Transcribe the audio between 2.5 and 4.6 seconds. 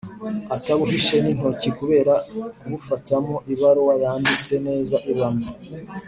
kubufatamo Ibaruwa yanditse